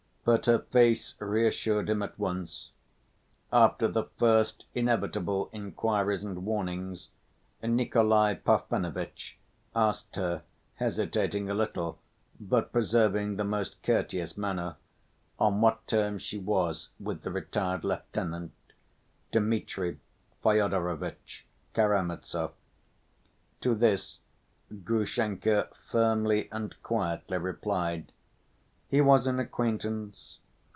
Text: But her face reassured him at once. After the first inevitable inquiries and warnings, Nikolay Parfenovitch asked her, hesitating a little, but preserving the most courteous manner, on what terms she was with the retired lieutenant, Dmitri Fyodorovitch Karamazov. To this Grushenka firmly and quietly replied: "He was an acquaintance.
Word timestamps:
But 0.23 0.45
her 0.45 0.59
face 0.59 1.15
reassured 1.17 1.89
him 1.89 2.03
at 2.03 2.17
once. 2.19 2.73
After 3.51 3.87
the 3.87 4.03
first 4.19 4.65
inevitable 4.75 5.49
inquiries 5.51 6.23
and 6.23 6.45
warnings, 6.45 7.09
Nikolay 7.63 8.35
Parfenovitch 8.35 9.39
asked 9.75 10.17
her, 10.17 10.43
hesitating 10.75 11.49
a 11.49 11.55
little, 11.55 11.97
but 12.39 12.71
preserving 12.71 13.37
the 13.37 13.43
most 13.43 13.81
courteous 13.81 14.37
manner, 14.37 14.75
on 15.39 15.59
what 15.59 15.87
terms 15.87 16.21
she 16.21 16.37
was 16.37 16.89
with 16.99 17.23
the 17.23 17.31
retired 17.31 17.83
lieutenant, 17.83 18.51
Dmitri 19.31 19.97
Fyodorovitch 20.43 21.47
Karamazov. 21.73 22.51
To 23.61 23.73
this 23.73 24.19
Grushenka 24.71 25.69
firmly 25.89 26.47
and 26.51 26.75
quietly 26.83 27.39
replied: 27.39 28.11
"He 28.87 28.99
was 28.99 29.25
an 29.25 29.39
acquaintance. 29.39 30.39